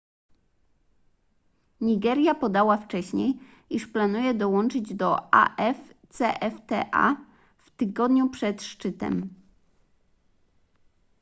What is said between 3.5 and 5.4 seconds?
iż planuje dołączyć do